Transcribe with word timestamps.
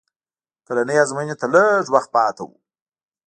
کلنۍ 0.67 0.95
ازموینې 1.03 1.35
ته 1.41 1.47
لږ 1.53 1.85
وخت 1.95 2.09
پاتې 2.15 2.41
و 2.45 2.49